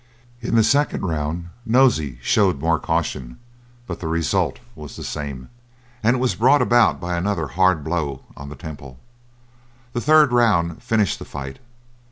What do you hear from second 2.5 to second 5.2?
more caution, but the result was the